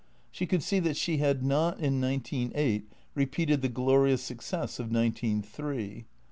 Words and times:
She 0.31 0.47
could 0.47 0.63
see 0.63 0.79
that 0.79 0.97
she 0.97 1.17
had 1.17 1.43
not, 1.45 1.79
in 1.79 1.99
nineteen 1.99 2.51
eight, 2.55 2.91
repeated 3.13 3.61
the 3.61 3.69
glorious 3.69 4.23
success 4.23 4.79
of 4.79 4.91
nineteen 4.91 5.43
three. 5.43 6.05